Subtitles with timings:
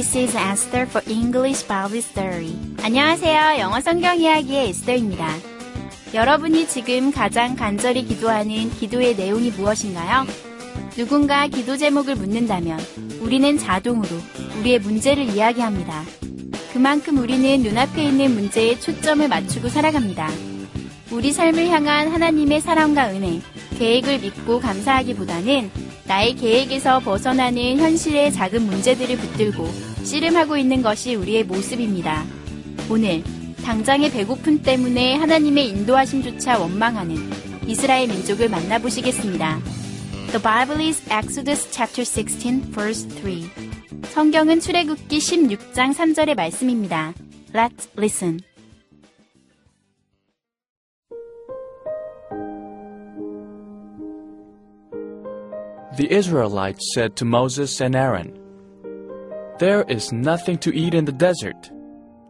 [0.00, 2.56] This is Esther for English Bible Story.
[2.82, 3.60] 안녕하세요.
[3.60, 5.28] 영어 성경 이야기의 에스더입니다.
[6.14, 10.24] 여러분이 지금 가장 간절히 기도하는 기도의 내용이 무엇인가요?
[10.96, 12.80] 누군가 기도 제목을 묻는다면
[13.20, 14.08] 우리는 자동으로
[14.60, 16.02] 우리의 문제를 이야기합니다.
[16.72, 20.30] 그만큼 우리는 눈앞에 있는 문제에 초점을 맞추고 살아갑니다.
[21.10, 23.42] 우리 삶을 향한 하나님의 사랑과 은혜,
[23.78, 29.64] 계획을 믿고 감사하기보다는 나의 계획에서 벗어나는 현실의 작은 문제들을 붙들고
[30.02, 32.24] 씨름하고 있는 것이 우리의 모습입니다.
[32.90, 33.22] 오늘
[33.62, 37.16] 당장의 배고픔 때문에 하나님의 인도하심조차 원망하는
[37.68, 39.60] 이스라엘 민족을 만나보시겠습니다.
[40.32, 43.48] The Bible is Exodus chapter 16 verse 3.
[44.10, 47.14] 성경은 출애굽기 16장 3절의 말씀입니다.
[47.54, 48.40] Let's listen.
[56.09, 58.37] The Israelites said to Moses and Aaron,
[59.59, 61.71] There is nothing to eat in the desert.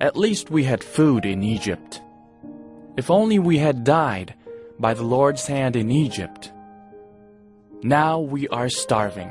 [0.00, 2.02] At least we had food in Egypt.
[2.98, 4.34] If only we had died
[4.78, 6.52] by the Lord's hand in Egypt.
[7.82, 9.30] Now we are starving.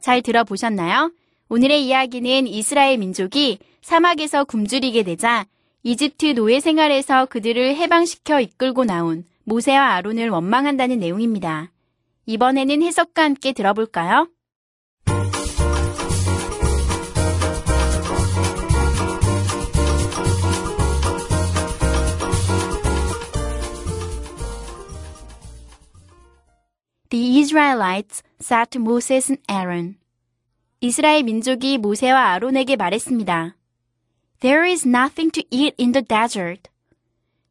[0.00, 1.12] 잘 들어보셨나요?
[1.50, 5.46] 오늘의 이야기는 이스라엘 민족이 사막에서 굶주리게 되자
[5.82, 11.71] 이집트 노예 생활에서 그들을 해방시켜 이끌고 나온 모세와 아론을 원망한다는 내용입니다.
[12.25, 14.27] 이번에는 해석과 함께 들어볼까요?
[27.09, 29.97] The Israelites said to Moses and Aaron.
[30.81, 33.55] 이스라엘 민족이 모세와 아론에게 말했습니다.
[34.39, 36.72] There is nothing to eat in the desert.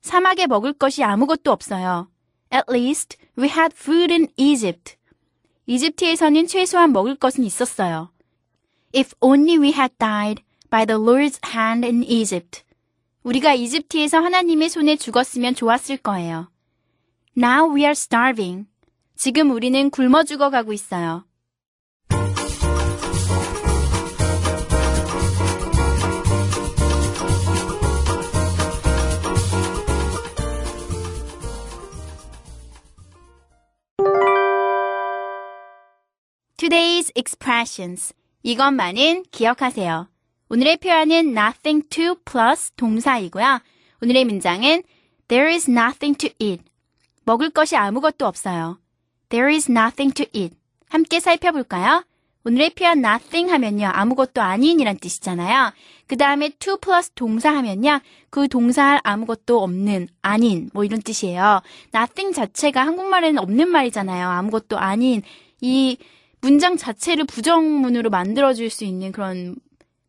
[0.03, 2.09] 사막에 먹을 것이 아무것도 없어요.
[2.53, 4.97] At least we had food in Egypt.
[5.67, 8.11] 이집트에서는 최소한 먹을 것은 있었어요.
[8.95, 12.63] If only we had died by the Lord's hand in Egypt.
[13.23, 16.51] 우리가 이집트에서 하나님의 손에 죽었으면 좋았을 거예요.
[17.37, 18.67] Now we are starving.
[19.17, 21.25] 지금 우리는 굶어 죽어가고 있어요.
[36.73, 38.15] Today's expressions.
[38.43, 40.09] 이것만은 기억하세요.
[40.49, 43.61] 오늘의 표현은 nothing to plus 동사이고요.
[44.01, 44.83] 오늘의 문장은
[45.29, 46.63] There is nothing to eat.
[47.25, 48.79] 먹을 것이 아무것도 없어요.
[49.29, 50.57] There is nothing to eat.
[50.89, 52.07] 함께 살펴볼까요?
[52.47, 53.89] 오늘의 표현 nothing 하면요.
[53.93, 55.75] 아무것도 아닌이란 뜻이잖아요.
[56.07, 58.01] 그 다음에 to plus 동사 하면요.
[58.31, 61.61] 그 동사 아무것도 없는, 아닌, 뭐 이런 뜻이에요.
[61.95, 64.27] nothing 자체가 한국말에는 없는 말이잖아요.
[64.27, 65.21] 아무것도 아닌.
[65.61, 65.99] 이
[66.43, 69.55] 문장 자체를 부정문으로 만들어줄 수 있는 그런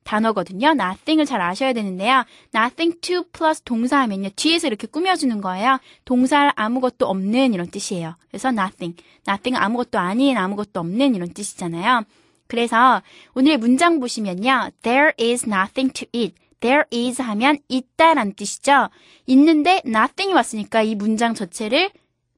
[0.04, 0.70] 단어거든요.
[0.70, 2.26] nothing을 잘 아셔야 되는데요.
[2.54, 4.30] nothing to plus 동사 하면요.
[4.36, 5.80] 뒤에서 이렇게 꾸며주는 거예요.
[6.04, 8.16] 동사 아무것도 없는 이런 뜻이에요.
[8.28, 9.02] 그래서 nothing.
[9.28, 12.04] nothing 아무것도 아닌 아무것도 없는 이런 뜻이잖아요.
[12.48, 13.02] 그래서
[13.36, 14.72] 오늘의 문장 보시면요.
[14.82, 16.36] there is nothing to eat.
[16.60, 18.90] there is 하면 있다라는 뜻이죠.
[19.28, 21.92] 있는데 nothing이 왔으니까 이 문장 전체를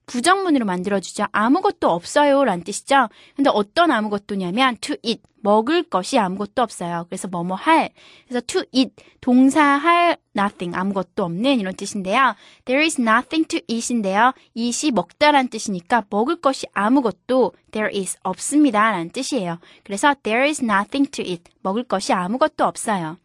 [0.05, 1.25] 부정문으로 만들어주죠.
[1.31, 2.43] 아무것도 없어요.
[2.43, 3.09] 라는 뜻이죠.
[3.35, 5.21] 근데 어떤 아무것도냐면 to eat.
[5.41, 7.05] 먹을 것이 아무것도 없어요.
[7.07, 7.91] 그래서 뭐뭐 할.
[8.27, 8.93] 그래서 to eat.
[9.21, 10.75] 동사 할 nothing.
[10.75, 12.35] 아무것도 없는 이런 뜻인데요.
[12.65, 14.33] There is nothing to eat인데요.
[14.55, 18.91] eat이 먹다라는 뜻이니까 먹을 것이 아무것도 there is 없습니다.
[18.91, 19.59] 라는 뜻이에요.
[19.83, 21.43] 그래서 there is nothing to eat.
[21.61, 23.17] 먹을 것이 아무것도 없어요.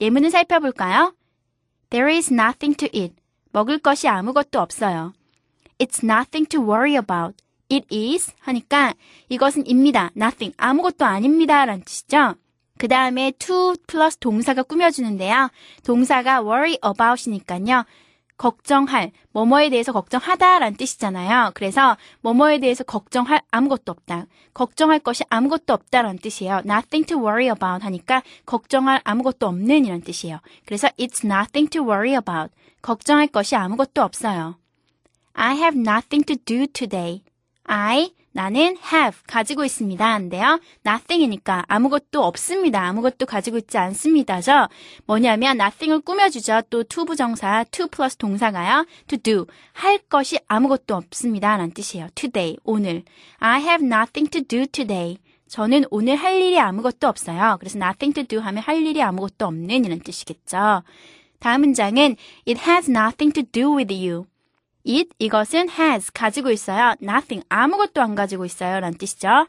[0.00, 1.14] 예문을 살펴볼까요?
[1.90, 3.14] There is nothing to eat.
[3.52, 5.12] 먹을 것이 아무것도 없어요.
[5.80, 7.34] It's nothing to worry about.
[7.72, 8.94] It is 하니까
[9.30, 10.10] 이것은 입니다.
[10.14, 11.64] nothing 아무것도 아닙니다.
[11.64, 12.34] 라는 뜻이죠.
[12.78, 15.50] 그 다음에 to 플러스 동사가 꾸며주는데요.
[15.84, 17.84] 동사가 worry about이니까요.
[18.36, 21.52] 걱정할, 뭐뭐에 대해서 걱정하다라는 뜻이잖아요.
[21.54, 24.26] 그래서 뭐뭐에 대해서 걱정할 아무것도 없다.
[24.54, 26.62] 걱정할 것이 아무것도 없다라는 뜻이에요.
[26.64, 30.40] nothing to worry about 하니까 걱정할 아무것도 없는 이런 뜻이에요.
[30.64, 32.50] 그래서 it's nothing to worry about.
[32.80, 34.59] 걱정할 것이 아무것도 없어요.
[35.42, 37.22] I have nothing to do today.
[37.64, 40.18] I 나는 have 가지고 있습니다.
[40.18, 40.60] 인데요.
[40.86, 42.82] nothing이니까 아무것도 없습니다.
[42.82, 44.68] 아무것도 가지고 있지 않습니다죠.
[45.06, 46.60] 뭐냐면 nothing을 꾸며주죠.
[46.68, 48.84] 또 to 부정사 to 플러스 동사가요.
[49.06, 51.56] to do 할 것이 아무것도 없습니다.
[51.56, 52.08] 라는 뜻이에요.
[52.14, 53.02] today 오늘
[53.38, 55.16] I have nothing to do today.
[55.48, 57.56] 저는 오늘 할 일이 아무것도 없어요.
[57.58, 60.82] 그래서 nothing to do 하면 할 일이 아무것도 없는 이런 뜻이겠죠.
[61.38, 62.16] 다음 문장은
[62.46, 64.26] It has nothing to do with you.
[64.86, 66.94] It 이것은 has 가지고 있어요.
[67.02, 68.80] nothing 아무것도 안 가지고 있어요.
[68.80, 69.46] 라는 뜻이죠.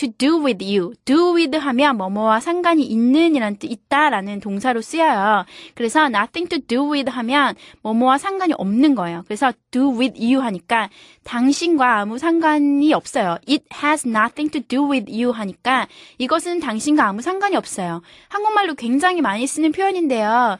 [0.00, 0.94] to do with you.
[1.04, 5.44] do with 하면 뭐뭐와 상관이 있는 이란 뜻 있다라는 동사로 쓰여요.
[5.74, 9.24] 그래서 nothing to do with 하면 뭐뭐와 상관이 없는 거예요.
[9.26, 10.88] 그래서 do with you 하니까
[11.24, 13.36] 당신과 아무 상관이 없어요.
[13.46, 15.86] it has nothing to do with you 하니까
[16.16, 18.00] 이것은 당신과 아무 상관이 없어요.
[18.28, 20.56] 한국말로 굉장히 많이 쓰는 표현인데요.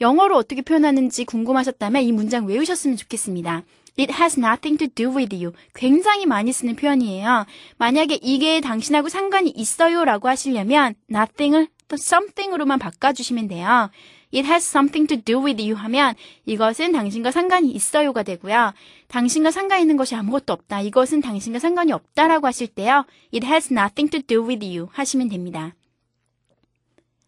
[0.00, 3.64] 영어로 어떻게 표현하는지 궁금하셨다면 이 문장 외우셨으면 좋겠습니다.
[3.98, 5.52] It has nothing to do with you.
[5.74, 7.46] 굉장히 많이 쓰는 표현이에요.
[7.78, 13.90] 만약에 이게 당신하고 상관이 있어요 라고 하시려면 nothing을 또 something으로만 바꿔주시면 돼요.
[14.32, 16.14] It has something to do with you 하면
[16.46, 18.72] 이것은 당신과 상관이 있어요가 되고요.
[19.08, 20.82] 당신과 상관 있는 것이 아무것도 없다.
[20.82, 23.04] 이것은 당신과 상관이 없다라고 하실 때요.
[23.32, 25.74] It has nothing to do with you 하시면 됩니다.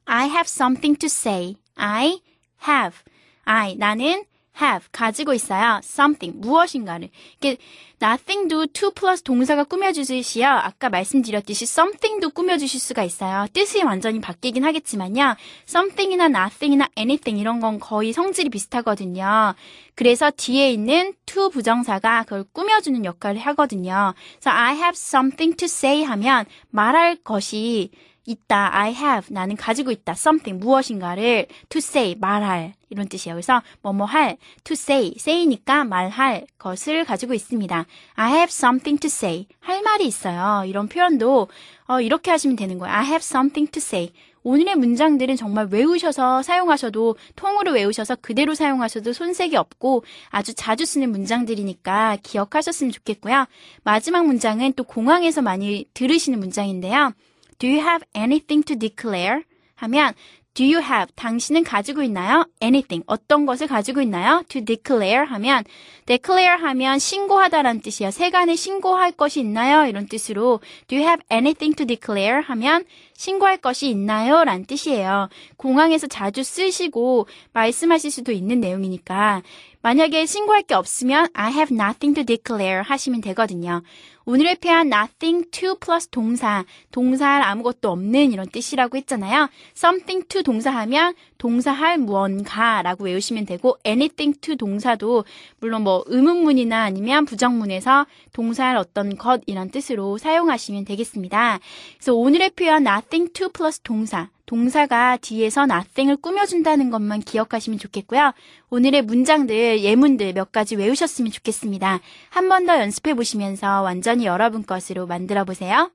[0.05, 1.57] I have something to say.
[1.75, 2.21] I
[2.67, 2.99] have.
[3.45, 4.25] I, 나는
[4.61, 5.81] have, 가지고 있어요.
[5.83, 7.09] something, 무엇인가를.
[7.39, 7.57] 이게
[8.03, 10.47] nothing도 to 플러스 동사가 꾸며주시요.
[10.47, 13.47] 아까 말씀드렸듯이 something도 꾸며주실 수가 있어요.
[13.53, 15.37] 뜻이 완전히 바뀌긴 하겠지만요.
[15.69, 19.55] something이나 nothing이나 anything 이런 건 거의 성질이 비슷하거든요.
[19.95, 24.15] 그래서 뒤에 있는 to 부정사가 그걸 꾸며주는 역할을 하거든요.
[24.33, 27.91] 그래서 I have something to say 하면 말할 것이
[28.27, 28.77] 있다.
[28.77, 29.33] I have.
[29.35, 30.13] 나는 가지고 있다.
[30.13, 30.65] something.
[30.65, 32.15] 무엇인가를 to say.
[32.19, 32.75] 말할.
[32.91, 33.35] 이런 뜻이에요.
[33.35, 34.37] 그래서 뭐뭐 할.
[34.65, 35.15] to say.
[35.17, 37.87] say니까 말할 것을 가지고 있습니다.
[38.15, 39.47] I have something to say.
[39.61, 40.65] 할 말이 있어요.
[40.67, 41.49] 이런 표현도
[41.89, 42.95] 어, 이렇게 하시면 되는 거예요.
[42.95, 44.13] I have something to say.
[44.43, 52.19] 오늘의 문장들은 정말 외우셔서 사용하셔도 통으로 외우셔서 그대로 사용하셔도 손색이 없고 아주 자주 쓰는 문장들이니까
[52.23, 53.47] 기억하셨으면 좋겠고요.
[53.85, 57.13] 마지막 문장은 또 공항에서 많이 들으시는 문장인데요.
[57.61, 59.45] Do you have anything to declare?
[59.81, 60.15] 하면
[60.55, 61.13] Do you have?
[61.15, 62.45] 당신은 가지고 있나요?
[62.61, 63.05] Anything.
[63.07, 64.43] 어떤 것을 가지고 있나요?
[64.49, 65.65] To declare 하면
[66.07, 68.11] declare 하면 신고하다라는 뜻이에요.
[68.11, 69.87] 세간에 신고할 것이 있나요?
[69.87, 72.43] 이런 뜻으로 Do you have anything to declare?
[72.43, 72.85] 하면
[73.17, 74.43] 신고할 것이 있나요?
[74.43, 75.29] 라는 뜻이에요.
[75.57, 79.43] 공항에서 자주 쓰시고 말씀하실 수도 있는 내용이니까
[79.83, 83.83] 만약에 신고할 게 없으면 I have nothing to declare 하시면 되거든요.
[84.27, 89.49] 오늘의 표현 nothing to 플러스 동사, 동사할 아무것도 없는 이런 뜻이라고 했잖아요.
[89.77, 95.25] something to 동사하면 동사할 무언가라고 외우시면 되고 anything to 동사도
[95.59, 101.59] 물론 뭐 의문문이나 아니면 부정문에서 동사할 어떤 것이란 뜻으로 사용하시면 되겠습니다.
[101.97, 108.33] 그래서 오늘의 표현 nothing to 플러스 동사, 동사가 뒤에서 nothing을 꾸며준다는 것만 기억하시면 좋겠고요.
[108.71, 112.01] 오늘의 문장들, 예문들 몇 가지 외우셨으면 좋겠습니다.
[112.31, 115.91] 한 번 더 연습해 보시면서 완전히 여러분 것으로 만들어 보세요.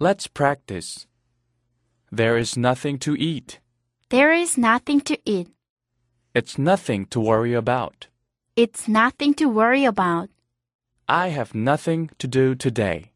[0.00, 1.06] Let's practice.
[2.12, 3.58] There is nothing to eat.
[4.10, 5.48] There is nothing to eat.
[6.34, 8.06] It's nothing to worry about.
[8.54, 10.30] It's nothing to worry about.
[11.08, 13.12] I have nothing to do today.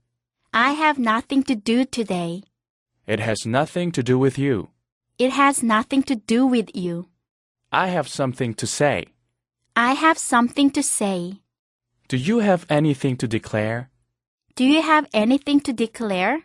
[0.52, 2.42] I have nothing to do today.
[3.06, 4.70] It has nothing to do with you.
[5.18, 7.08] It has nothing to do with you.
[7.72, 9.06] I have something to say.
[9.76, 11.40] I have something to say.
[12.08, 13.90] Do you have anything to declare?
[14.56, 16.42] Do you have anything to declare?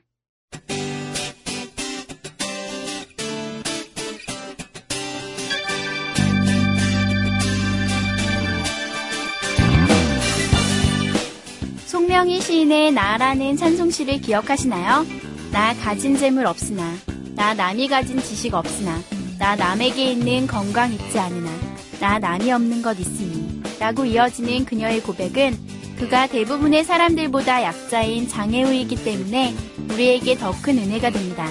[12.16, 15.06] 송명희 시인의 나라는 찬송시를 기억하시나요?
[15.52, 16.94] 나 가진 재물 없으나,
[17.36, 19.02] 나 남이 가진 지식 없으나,
[19.38, 21.52] 나 남에게 있는 건강 있지 않으나,
[22.00, 23.62] 나 남이 없는 것 있으니.
[23.82, 25.58] 라고 이어지는 그녀의 고백은
[26.00, 29.54] 그가 대부분의 사람들보다 약자인 장애우이기 때문에
[29.92, 31.46] 우리에게 더 큰 은혜가 됩니다.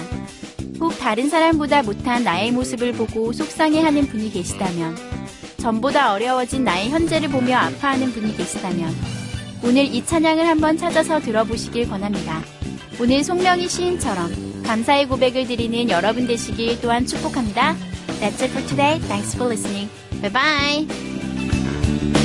[0.79, 4.97] 혹 다른 사람보다 못한 나의 모습을 보고 속상해하는 분이 계시다면,
[5.57, 9.24] 전보다 어려워진 나의 현재를 보며 아파하는 분이 계시다면,
[9.63, 12.41] 오늘 이 찬양을 한번 찾아서 들어보시길 권합니다.
[12.99, 17.75] 오늘 송명희 시인처럼 감사의 고백을 드리는 여러분 되시길 또한 축복합니다.
[18.19, 18.99] That's it for today.
[19.07, 19.89] Thanks for listening.
[20.21, 22.24] Bye bye.